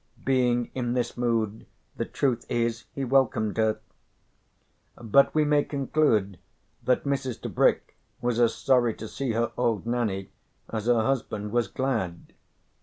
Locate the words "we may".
5.35-5.63